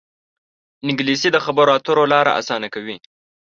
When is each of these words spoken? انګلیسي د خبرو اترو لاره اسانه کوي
انګلیسي 0.87 1.29
د 1.31 1.37
خبرو 1.45 1.71
اترو 1.77 2.03
لاره 2.13 2.31
اسانه 2.39 2.67
کوي 2.73 2.97